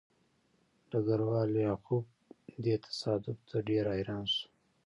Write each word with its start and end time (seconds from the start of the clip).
ډګروال 0.89 1.47
لیاخوف 1.55 2.05
دې 2.63 2.75
تصادف 2.85 3.37
ته 3.49 3.57
ډېر 3.67 3.85
حیران 3.93 4.25
شو 4.33 4.45